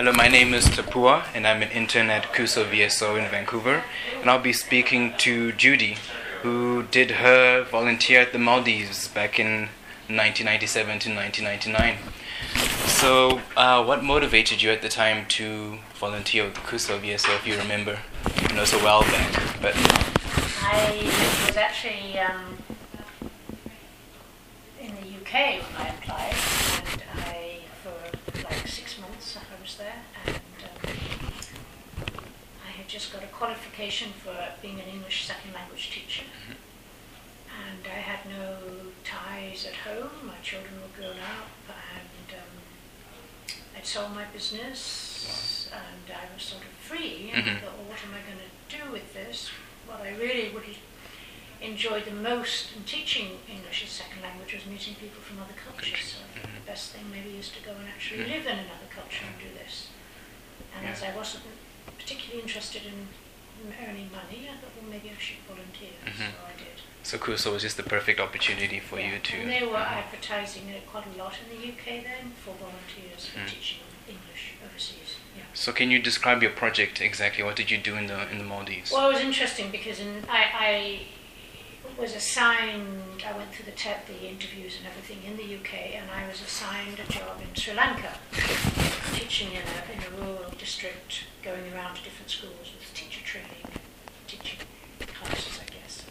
Hello, 0.00 0.12
my 0.12 0.28
name 0.28 0.54
is 0.54 0.64
Tapua, 0.64 1.26
and 1.34 1.46
I'm 1.46 1.60
an 1.60 1.68
intern 1.72 2.08
at 2.08 2.32
CUSO 2.32 2.64
VSO 2.64 3.22
in 3.22 3.30
Vancouver. 3.30 3.84
And 4.22 4.30
I'll 4.30 4.40
be 4.40 4.54
speaking 4.54 5.12
to 5.18 5.52
Judy, 5.52 5.98
who 6.40 6.84
did 6.84 7.10
her 7.10 7.64
volunteer 7.64 8.22
at 8.22 8.32
the 8.32 8.38
Maldives 8.38 9.08
back 9.08 9.38
in 9.38 9.68
1997 10.08 11.00
to 11.00 11.14
1999. 11.14 11.98
So, 12.88 13.42
uh, 13.58 13.84
what 13.84 14.02
motivated 14.02 14.62
you 14.62 14.70
at 14.70 14.80
the 14.80 14.88
time 14.88 15.26
to 15.36 15.80
volunteer 15.96 16.44
with 16.44 16.54
CUSO 16.54 16.98
VSO, 16.98 17.36
if 17.36 17.46
you 17.46 17.58
remember? 17.58 17.98
I 18.24 18.54
know 18.54 18.62
it's 18.62 18.72
a 18.72 18.78
while 18.78 19.02
back, 19.02 19.60
but. 19.60 19.74
I 20.62 21.12
was 21.46 21.58
actually 21.58 22.18
um, 22.18 22.56
in 24.80 24.94
the 24.94 25.20
UK 25.20 25.60
when 25.60 25.76
I 25.76 25.88
applied, 25.90 26.36
and 26.90 27.02
I, 27.16 27.58
for 27.82 28.42
like 28.44 28.66
six 28.66 28.98
months, 28.98 29.36
I 29.36 29.60
was 29.62 29.69
there, 29.80 30.02
and 30.26 30.36
um, 30.36 30.94
I 32.66 32.70
had 32.70 32.86
just 32.88 33.12
got 33.12 33.22
a 33.22 33.26
qualification 33.28 34.10
for 34.12 34.36
being 34.60 34.78
an 34.78 34.86
English 34.92 35.26
second 35.26 35.54
language 35.54 35.90
teacher. 35.90 36.24
And 37.48 37.80
I 37.86 38.00
had 38.00 38.20
no 38.28 38.56
ties 39.04 39.66
at 39.66 39.74
home, 39.88 40.10
my 40.26 40.36
children 40.42 40.74
were 40.80 40.94
grown 40.96 41.16
up, 41.18 41.50
and 41.68 42.28
um, 42.38 42.52
I'd 43.76 43.86
sold 43.86 44.14
my 44.14 44.24
business, 44.32 45.70
and 45.72 46.14
I 46.14 46.32
was 46.34 46.42
sort 46.42 46.62
of 46.62 46.68
free. 46.88 47.30
And 47.32 47.42
I 47.42 47.52
Mhm. 47.54 47.60
thought, 47.60 47.76
well, 47.78 47.88
what 47.88 47.98
am 48.04 48.14
I 48.14 48.20
going 48.28 48.40
to 48.44 48.76
do 48.84 48.92
with 48.92 49.12
this? 49.14 49.48
What 49.86 50.00
I 50.02 50.10
really 50.10 50.50
would 50.50 50.64
enjoy 51.60 52.00
the 52.00 52.10
most 52.10 52.74
in 52.76 52.84
teaching 52.84 53.38
English 53.48 53.84
as 53.84 53.90
second 53.90 54.22
language 54.22 54.54
was 54.54 54.64
meeting 54.66 54.94
people 54.94 55.20
from 55.20 55.38
other 55.40 55.54
cultures. 55.54 56.16
So 56.16 56.18
I 56.24 56.40
thought 56.40 56.54
the 56.54 56.66
best 56.70 56.92
thing 56.92 57.04
maybe 57.12 57.36
is 57.36 57.50
to 57.50 57.60
go 57.60 57.72
and 57.72 57.86
actually 57.88 58.24
Mhm. 58.24 58.28
live 58.28 58.46
in 58.46 58.58
another 58.58 58.88
culture 58.88 59.24
and 59.26 59.38
do 59.38 59.52
this. 59.54 59.88
And 60.74 60.86
as 60.88 61.02
I 61.02 61.10
wasn't 61.14 61.44
particularly 61.98 62.42
interested 62.42 62.86
in 62.86 63.08
earning 63.86 64.10
money, 64.10 64.48
I 64.48 64.56
thought, 64.56 64.72
well, 64.80 64.90
maybe 64.90 65.10
I 65.10 65.20
should 65.20 65.36
volunteer. 65.46 65.92
Mhm. 66.06 66.32
So 66.32 66.44
I 66.48 66.52
did. 66.58 66.80
So 67.02 67.18
CUSO 67.18 67.52
was 67.52 67.62
just 67.62 67.76
the 67.76 67.82
perfect 67.82 68.20
opportunity 68.20 68.80
for 68.80 68.98
Yeah. 68.98 69.12
you 69.12 69.18
to. 69.18 69.36
And 69.36 69.50
they 69.50 69.62
were 69.62 69.76
Mhm. 69.78 69.98
advertising 70.04 70.68
it 70.68 70.86
quite 70.86 71.06
a 71.06 71.16
lot 71.18 71.34
in 71.42 71.48
the 71.60 71.66
UK 71.68 72.00
then 72.00 72.32
for 72.42 72.54
volunteers 72.54 73.26
for 73.26 73.40
Mhm. 73.40 73.48
teaching 73.48 73.80
English 74.08 74.52
overseas. 74.64 75.16
Yeah. 75.36 75.44
So 75.54 75.72
can 75.72 75.90
you 75.90 75.98
describe 75.98 76.42
your 76.42 76.52
project 76.52 77.00
exactly? 77.00 77.42
What 77.44 77.56
did 77.56 77.70
you 77.70 77.78
do 77.78 77.96
in 77.96 78.06
the 78.06 78.28
in 78.30 78.38
the 78.38 78.44
Maldives? 78.44 78.90
Well, 78.90 79.08
it 79.10 79.14
was 79.14 79.22
interesting 79.22 79.70
because 79.70 79.98
in, 80.00 80.24
I, 80.28 80.42
I 80.68 81.00
was 81.98 82.14
assigned, 82.14 83.22
I 83.26 83.36
went 83.36 83.52
through 83.52 83.66
the, 83.66 83.72
te- 83.76 84.04
the 84.06 84.26
interviews 84.28 84.76
and 84.78 84.86
everything 84.86 85.22
in 85.30 85.36
the 85.36 85.56
UK, 85.56 85.94
and 85.94 86.10
I 86.10 86.26
was 86.28 86.40
assigned 86.40 86.98
a 86.98 87.12
job 87.12 87.40
in 87.40 87.54
Sri 87.54 87.74
Lanka, 87.74 88.14
teaching 89.14 89.48
in 89.52 89.62
a, 89.62 89.92
in 89.92 90.02
a 90.12 90.16
rural 90.24 90.50
district, 90.58 91.24
going 91.42 91.72
around 91.74 91.96
to 91.96 92.02
different 92.04 92.30
schools 92.30 92.72
with 92.78 92.92
teacher 92.94 93.24
training, 93.24 93.64
teaching 94.26 94.58
classes, 94.98 95.58
I 95.60 95.66
guess. 95.72 96.04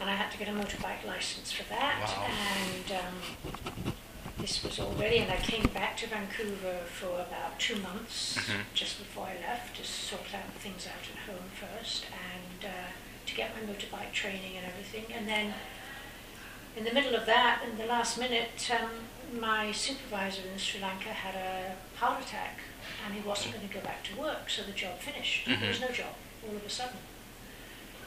And 0.00 0.10
I 0.10 0.14
had 0.14 0.30
to 0.32 0.38
get 0.38 0.48
a 0.48 0.52
motorbike 0.52 1.06
license 1.06 1.52
for 1.52 1.68
that, 1.70 2.02
Wow. 2.04 2.26
and 2.26 2.98
um, 2.98 3.92
this 4.38 4.64
was 4.64 4.80
already, 4.80 5.18
and 5.18 5.30
I 5.30 5.36
came 5.36 5.64
back 5.72 5.96
to 5.98 6.08
Vancouver 6.08 6.78
for 6.98 7.20
about 7.20 7.58
two 7.60 7.76
months 7.76 8.36
Mhm. 8.38 8.62
just 8.74 8.98
before 8.98 9.26
I 9.28 9.36
left 9.48 9.76
to 9.76 9.84
sort 9.84 10.34
out 10.34 10.52
things 10.58 10.86
out 10.88 11.04
at 11.12 11.32
home 11.32 11.48
first 11.54 12.06
and 12.10 12.64
uh, 12.64 12.90
to 13.32 13.36
get 13.36 13.50
my 13.56 13.72
motorbike 13.72 14.12
training 14.12 14.56
and 14.56 14.66
everything. 14.66 15.04
And 15.16 15.26
then 15.26 15.54
in 16.76 16.84
the 16.84 16.92
middle 16.92 17.14
of 17.14 17.26
that, 17.26 17.62
in 17.68 17.78
the 17.78 17.86
last 17.86 18.18
minute, 18.18 18.70
um, 18.70 18.90
my 19.40 19.72
supervisor 19.72 20.42
in 20.52 20.58
Sri 20.58 20.80
Lanka 20.80 21.08
had 21.08 21.34
a 21.34 21.98
heart 21.98 22.22
attack 22.22 22.58
and 23.04 23.14
he 23.14 23.20
wasn't 23.26 23.54
going 23.54 23.66
to 23.66 23.74
go 23.74 23.80
back 23.80 24.04
to 24.04 24.20
work, 24.20 24.48
so 24.50 24.62
the 24.62 24.72
job 24.72 24.98
finished. 24.98 25.46
There 25.46 25.68
was 25.68 25.80
no 25.80 25.88
job 25.88 26.14
all 26.46 26.56
of 26.56 26.64
a 26.64 26.70
sudden. 26.70 26.98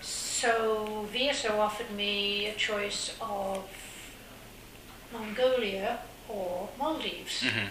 So 0.01 1.07
VSO 1.11 1.57
offered 1.57 1.91
me 1.91 2.47
a 2.47 2.53
choice 2.53 3.15
of 3.19 3.65
Mongolia 5.11 5.99
or 6.29 6.69
Maldives. 6.77 7.41
Mhm. 7.43 7.69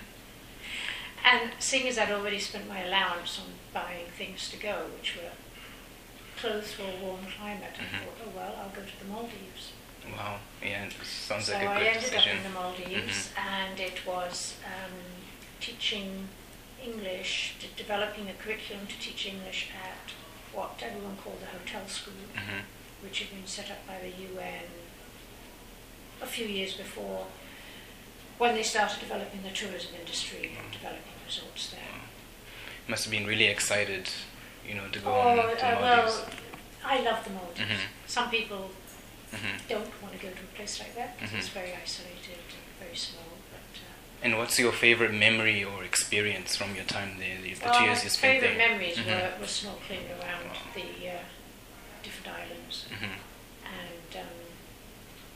And 1.25 1.53
seeing 1.59 1.89
as 1.89 1.99
I'd 1.99 2.11
already 2.11 2.39
spent 2.39 2.69
my 2.69 2.81
allowance 2.81 3.39
on 3.39 3.55
buying 3.73 4.07
things 4.19 4.51
to 4.51 4.57
go, 4.57 4.89
which 4.99 5.17
were 5.17 5.31
clothes 6.45 6.73
for 6.73 6.83
a 6.83 6.97
warm 7.03 7.25
climate, 7.39 7.75
Mhm. 7.79 7.95
I 7.95 8.05
thought, 8.05 8.19
oh 8.27 8.31
well, 8.37 8.55
I'll 8.61 8.69
go 8.71 8.83
to 8.83 8.99
the 8.99 9.07
Maldives. 9.07 9.73
Wow. 10.17 10.41
Yeah, 10.63 10.85
it 10.85 10.93
sounds 11.03 11.47
so 11.47 11.55
like 11.55 11.63
a 11.63 11.71
I 11.71 11.79
good 11.79 11.87
ended 11.87 12.03
decision. 12.03 12.31
up 12.33 12.37
in 12.37 12.43
the 12.53 12.59
Maldives, 12.61 13.31
and 13.39 13.81
it 13.81 14.05
was 14.07 14.55
um, 14.67 14.93
teaching 15.61 16.29
English, 16.83 17.55
de- 17.61 17.69
developing 17.83 18.29
a 18.29 18.35
curriculum 18.35 18.87
to 18.87 18.99
teach 18.99 19.25
English 19.27 19.69
at 19.83 20.13
what 20.53 20.75
everyone 20.83 21.17
called 21.17 21.41
the 21.41 21.47
hotel 21.47 21.89
school, 21.89 22.13
Mhm. 22.37 22.63
which 23.01 23.21
had 23.21 23.31
been 23.31 23.47
set 23.47 23.71
up 23.71 23.87
by 23.87 23.99
the 23.99 24.11
UN 24.29 24.69
a 26.21 26.27
few 26.27 26.47
years 26.47 26.75
before 26.75 27.27
when 28.37 28.55
they 28.55 28.63
started 28.63 29.01
developing 29.01 29.43
the 29.43 29.51
tourism 29.51 29.95
industry 29.95 30.53
and 30.59 30.71
developing 30.71 31.15
resorts 31.27 31.71
there. 31.71 32.01
Must 32.87 33.05
have 33.05 33.11
been 33.11 33.27
really 33.27 33.47
excited, 33.47 34.11
you 34.69 34.75
know, 34.75 34.87
to 34.93 34.99
go 34.99 35.11
Oh, 35.11 35.21
on 35.21 35.39
uh, 35.39 35.43
Maldives. 35.43 35.61
well, 35.83 36.27
I 36.85 37.01
love 37.01 37.25
the 37.25 37.31
Maldives. 37.31 37.61
Mhm. 37.61 37.79
Some 38.07 38.31
people 38.31 38.71
Mhm. 39.33 39.69
don't 39.69 40.03
want 40.03 40.13
to 40.19 40.27
go 40.27 40.31
to 40.33 40.43
a 40.43 40.57
place 40.57 40.79
like 40.81 40.95
that 40.95 41.19
because 41.19 41.35
it's 41.35 41.49
Mhm. 41.49 41.53
very 41.61 41.73
isolated 41.83 42.39
and 42.57 42.65
very 42.87 42.97
small. 42.97 43.25
But 43.51 43.81
uh, 43.81 44.25
And 44.25 44.39
what's 44.39 44.59
your 44.59 44.73
favorite 44.73 45.13
memory 45.13 45.65
or 45.65 45.85
experience 45.85 46.57
from 46.57 46.75
your 46.75 46.85
time 46.85 47.19
there? 47.19 47.39
The, 47.43 47.55
the 47.55 47.65
well, 47.65 47.75
two 47.79 47.85
years 47.85 48.05
you 48.05 48.11
spent 48.11 48.41
favorite 48.41 48.57
there. 48.59 48.69
memories 48.69 48.97
Mhm. 48.97 49.07
were, 49.07 49.31
were 49.41 49.47
snorkeling 49.47 50.07
around 50.19 50.49
Wow. 50.51 50.73
the 50.75 51.09
uh, 51.11 51.19
different 52.03 52.29
islands. 52.39 52.87
Mhm. 52.91 53.11
And 53.65 54.17
um, 54.23 54.29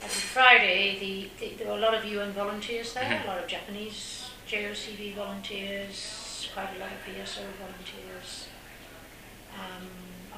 every 0.02 0.20
Friday, 0.36 0.98
the, 0.98 1.30
the, 1.40 1.54
there 1.56 1.66
were 1.68 1.74
a 1.78 1.80
lot 1.80 1.94
of 1.94 2.04
UN 2.04 2.32
volunteers 2.32 2.92
there, 2.94 3.22
a 3.24 3.26
lot 3.26 3.38
of 3.38 3.46
Japanese 3.48 4.30
JOCV 4.46 5.14
volunteers, 5.14 6.48
quite 6.54 6.70
a 6.76 6.78
lot 6.78 6.90
of 6.92 7.00
VSO 7.06 7.42
volunteers, 7.58 8.46
um, 9.54 9.88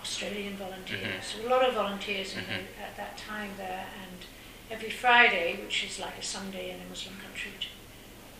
Australian 0.01 0.57
volunteers, 0.57 1.25
so 1.25 1.47
a 1.47 1.49
lot 1.49 1.67
of 1.67 1.75
volunteers 1.75 2.35
in 2.35 2.45
Mhm. 2.45 2.47
the, 2.77 2.83
at 2.83 2.97
that 2.97 3.17
time 3.17 3.51
there. 3.57 3.87
And 4.03 4.25
every 4.71 4.91
Friday, 4.91 5.57
which 5.57 5.85
is 5.85 5.99
like 5.99 6.17
a 6.19 6.23
Sunday 6.23 6.71
in 6.71 6.81
a 6.81 6.85
Muslim 6.89 7.19
country, 7.21 7.53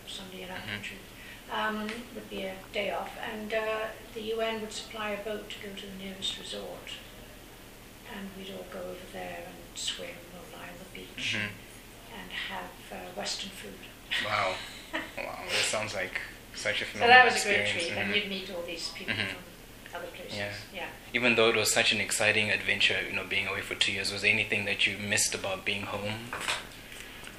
Sunday 0.07 0.43
in 0.43 0.49
our 0.51 0.57
Mhm. 0.57 0.67
country, 0.73 0.97
um, 1.51 1.87
would 2.15 2.29
be 2.29 2.43
a 2.43 2.55
day 2.73 2.91
off, 2.91 3.11
and 3.31 3.53
uh, 3.53 3.87
the 4.13 4.21
UN 4.21 4.61
would 4.61 4.73
supply 4.73 5.09
a 5.11 5.17
boat 5.17 5.49
to 5.49 5.59
go 5.59 5.73
to 5.75 5.85
the 5.85 5.95
nearest 6.03 6.37
resort, 6.39 6.89
and 8.13 8.29
we'd 8.37 8.51
all 8.55 8.65
go 8.71 8.79
over 8.79 9.05
there 9.13 9.43
and 9.47 9.77
swim 9.77 10.15
or 10.33 10.57
lie 10.57 10.67
on 10.69 10.77
the 10.79 10.99
beach 10.99 11.35
Mhm. 11.37 11.49
and 12.17 12.31
have 12.49 12.71
uh, 12.91 12.95
Western 13.15 13.49
food. 13.51 13.79
Wow. 14.25 14.55
Wow. 15.17 15.43
That 15.47 15.65
sounds 15.65 15.93
like 15.93 16.19
such 16.53 16.81
a 16.81 16.85
So 16.85 16.99
that 16.99 17.23
was 17.23 17.45
a 17.45 17.47
great 17.47 17.61
experience. 17.61 17.71
treat, 17.87 17.97
and 17.97 18.11
Mhm. 18.11 18.15
you'd 18.15 18.27
meet 18.29 18.49
all 18.51 18.61
these 18.63 18.89
people 18.89 19.13
Mhm. 19.13 19.27
from 19.27 19.43
other 19.95 20.07
places. 20.07 20.37
Yeah. 20.37 20.51
yeah. 20.73 20.87
Even 21.13 21.35
though 21.35 21.49
it 21.49 21.55
was 21.55 21.71
such 21.71 21.91
an 21.91 21.99
exciting 22.01 22.49
adventure, 22.49 22.97
you 23.07 23.13
know, 23.13 23.25
being 23.27 23.47
away 23.47 23.61
for 23.61 23.75
two 23.75 23.91
years, 23.91 24.11
was 24.11 24.21
there 24.21 24.31
anything 24.31 24.65
that 24.65 24.85
you 24.87 24.97
missed 24.97 25.33
about 25.35 25.65
being 25.65 25.83
home? 25.83 26.31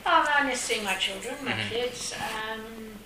Oh, 0.04 0.26
I 0.36 0.44
miss 0.46 0.60
seeing 0.60 0.84
my 0.84 0.94
children, 0.94 1.34
my 1.44 1.52
Mhm. 1.52 1.68
kids. 1.70 2.12
Um, 2.14 2.98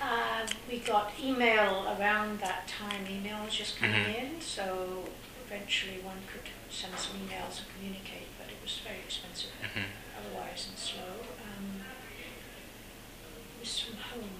uh, 0.00 0.46
we 0.70 0.78
got 0.78 1.12
email 1.22 1.96
around 1.98 2.40
that 2.40 2.66
time. 2.66 3.06
Email 3.08 3.44
was 3.44 3.54
just 3.54 3.78
coming 3.78 4.04
Mhm. 4.04 4.18
in, 4.18 4.40
so 4.40 5.08
eventually 5.46 5.98
one 5.98 6.22
could 6.32 6.48
send 6.70 6.98
some 6.98 7.18
emails 7.18 7.58
and 7.58 7.66
communicate, 7.74 8.28
but 8.38 8.48
it 8.48 8.56
was 8.62 8.78
very 8.78 8.98
expensive 9.00 9.50
Mhm. 9.62 9.84
otherwise 10.18 10.66
and 10.68 10.78
slow. 10.78 11.26
Um, 11.44 11.84
miss 13.60 13.80
from 13.80 13.96
home. 13.98 14.30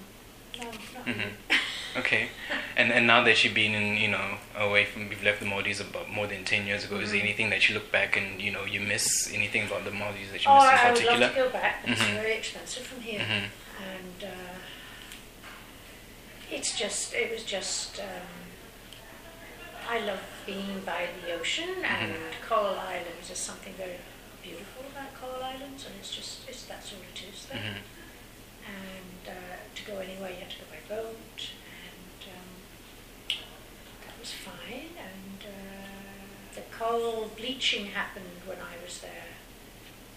No, 0.57 0.65
not 0.65 1.05
Mhm. 1.05 1.31
Okay. 1.97 2.29
And 2.77 2.91
and 2.91 3.05
now 3.05 3.21
that 3.23 3.43
you've 3.43 3.53
been 3.53 3.73
in, 3.75 3.97
you 3.97 4.07
know, 4.07 4.37
away 4.57 4.85
from 4.85 5.09
you've 5.11 5.23
left 5.23 5.39
the 5.41 5.45
Maldives 5.45 5.79
about 5.81 6.09
more 6.09 6.25
than 6.27 6.45
ten 6.45 6.65
years 6.65 6.85
ago, 6.85 6.97
is 6.97 7.11
there 7.11 7.19
Mhm. 7.19 7.23
anything 7.23 7.49
that 7.49 7.67
you 7.67 7.75
look 7.75 7.91
back 7.91 8.15
and 8.15 8.41
you 8.41 8.51
know 8.51 8.63
you 8.65 8.79
miss 8.79 9.31
anything 9.33 9.63
about 9.67 9.83
the 9.83 9.91
Maldives 9.91 10.31
that 10.31 10.43
you 10.45 10.49
Oh, 10.51 10.55
miss 10.55 10.71
in 10.71 10.87
I 10.87 10.91
would 10.91 11.19
love 11.21 11.31
to 11.35 11.35
go 11.43 11.49
back. 11.49 11.81
but 11.83 11.91
It's 11.91 12.01
very 12.01 12.33
expensive 12.33 12.85
from 12.87 13.01
here, 13.01 13.19
Mhm. 13.19 13.49
and 13.93 14.23
uh, 14.23 14.55
it's 16.49 16.77
just 16.77 17.13
it 17.13 17.31
was 17.31 17.43
just. 17.43 17.99
Um, 17.99 18.27
I 19.89 19.99
love 19.99 20.21
being 20.45 20.79
by 20.85 21.07
the 21.25 21.33
ocean, 21.33 21.83
and 21.83 22.13
Mhm. 22.13 22.47
Coral 22.47 22.79
Islands 22.79 23.29
is 23.29 23.37
something 23.39 23.73
very 23.73 23.97
beautiful 24.41 24.85
about 24.91 25.13
Coral 25.19 25.43
Islands, 25.43 25.85
and 25.85 25.95
it's 25.99 26.15
just 26.15 26.47
it's 26.47 26.63
that's 26.63 26.93
all 26.93 26.99
it 27.13 27.21
is 27.29 27.45
there. 27.47 27.59
Mhm. 27.59 27.81
And 28.65 29.23
uh, 29.27 29.57
to 29.75 29.81
go 29.83 29.97
anywhere, 29.99 30.29
you 30.31 30.37
have 30.45 30.49
to 30.51 30.59
go 30.63 30.67
by 30.71 30.81
boat, 30.95 31.39
and 31.87 32.21
um, 32.35 33.37
that 34.05 34.19
was 34.19 34.31
fine. 34.31 34.91
And 35.09 35.41
uh, 35.43 36.55
bleaching 37.27 37.87
happened 37.87 38.41
when 38.45 38.57
I 38.59 38.81
was 38.83 38.99
there, 39.01 39.33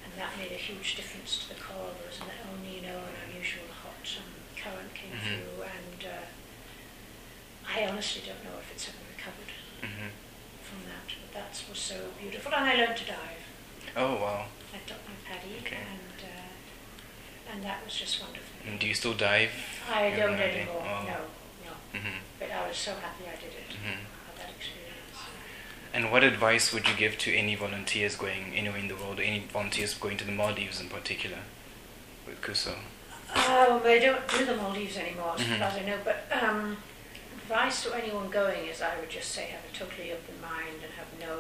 and 0.05 0.13
that 0.17 0.37
made 0.39 0.53
a 0.53 0.61
huge 0.61 0.97
difference 0.97 1.39
to 1.45 1.55
the 1.55 1.61
coral. 1.61 1.95
There 1.99 2.09
was 2.09 2.21
an 2.21 2.31
El 2.45 2.57
Nino, 2.65 2.99
an 2.99 3.15
unusual 3.31 3.69
hot 3.83 4.05
um, 4.19 4.33
current 4.57 4.95
came 4.95 5.13
Mhm. 5.13 5.25
through, 5.25 5.63
and 5.63 6.01
uh, 6.05 6.27
honestly 7.91 8.23
don't 8.27 8.43
know 8.45 8.59
if 8.61 8.71
it's 8.73 8.89
ever 8.89 8.99
recovered 9.17 9.53
hmm 9.83 10.09
from 10.63 10.81
that. 10.89 11.07
But 11.07 11.33
that 11.35 11.63
was 11.69 11.79
so 11.79 12.11
beautiful, 12.21 12.53
and 12.55 12.65
I 12.65 12.75
learned 12.77 12.97
to 12.97 13.05
dive. 13.05 13.43
Oh 13.97 14.15
wow. 14.17 14.47
I 14.73 14.79
took 14.89 14.99
my 15.07 15.15
PADI, 15.29 15.59
Okay. 15.61 15.77
and 15.77 16.19
uh, 16.25 17.53
and 17.53 17.63
that 17.63 17.85
was 17.85 17.95
just 17.95 18.21
wonderful. 18.23 18.57
And 18.67 18.81
do 18.81 18.87
you 18.87 18.95
still 18.95 19.15
dive? 19.15 19.53
I 19.93 20.11
don't 20.11 20.19
have 20.21 20.31
no 20.31 20.45
idea? 20.45 20.63
anymore. 20.63 20.83
Oh. 20.87 21.05
No, 21.07 21.19
no. 21.69 22.01
hmm 22.01 22.19
But 22.39 22.51
I 22.51 22.67
was 22.69 22.77
so 22.77 22.93
happy 22.97 23.25
I 23.29 23.37
did 23.37 23.53
it. 23.55 23.71
hmm 23.77 24.01
Had 24.27 24.37
that 24.39 24.51
experience. 24.57 25.21
And 25.95 26.11
what 26.11 26.25
advice 26.25 26.73
would 26.73 26.89
you 26.89 26.95
give 26.97 27.17
to 27.19 27.33
any 27.33 27.55
volunteers 27.55 28.17
going 28.17 28.53
anywhere 28.53 28.79
in 28.81 28.89
the 28.89 28.97
world, 28.97 29.21
any 29.21 29.39
volunteers 29.53 29.95
going 29.95 30.17
to 30.17 30.25
the 30.25 30.33
Maldives 30.33 30.81
in 30.81 30.89
particular, 30.89 31.39
with 32.27 32.41
CUSO? 32.43 32.75
Oh, 33.37 33.81
they 33.83 34.01
don't 34.01 34.27
do 34.29 34.45
the 34.45 34.57
Maldives 34.57 34.97
anymore, 34.97 35.37
as 35.39 35.43
Mhm. 35.47 35.59
far 35.61 35.69
as 35.69 35.77
I 35.77 35.83
know. 35.83 35.99
But 36.05 36.27
um, 36.33 36.83
advice 37.37 37.85
to 37.85 37.95
anyone 37.95 38.29
going 38.29 38.67
is 38.67 38.83
I 38.83 38.99
would 38.99 39.09
just 39.09 39.31
say 39.31 39.45
have 39.55 39.65
a 39.65 39.73
totally 39.73 40.11
open 40.13 40.41
mind 40.43 40.83
and 40.83 40.93
have 40.95 41.07
no 41.21 41.37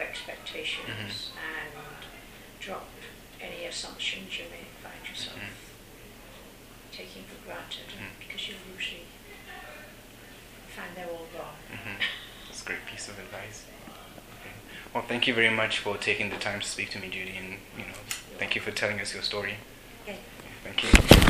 expectations 0.00 1.32
and 1.34 1.72
drop 2.60 2.88
any 3.40 3.64
assumptions 3.66 4.38
you 4.38 4.44
may 4.54 4.64
find 4.82 5.02
yourself 5.08 5.36
Mhm. 5.36 6.96
taking 6.96 7.24
for 7.24 7.44
granted 7.44 7.88
Mhm. 7.90 8.10
because 8.20 8.48
you'll 8.48 8.58
usually 8.76 9.06
find 10.76 10.94
they're 10.96 11.06
all 11.10 11.26
wrong. 11.34 11.56
Great 12.68 12.84
piece 12.84 13.08
of 13.08 13.18
advice. 13.18 13.64
Okay. 13.86 14.52
Well, 14.92 15.02
thank 15.08 15.26
you 15.26 15.32
very 15.32 15.48
much 15.48 15.78
for 15.78 15.96
taking 15.96 16.28
the 16.28 16.36
time 16.36 16.60
to 16.60 16.66
speak 16.66 16.90
to 16.90 16.98
me, 16.98 17.08
Judy, 17.08 17.34
and 17.38 17.48
you 17.78 17.84
know, 17.86 17.98
thank 18.36 18.54
you 18.54 18.60
for 18.60 18.70
telling 18.70 19.00
us 19.00 19.14
your 19.14 19.22
story. 19.22 19.54
Okay. 20.02 20.18
Thank 20.64 20.84
you. 20.84 21.27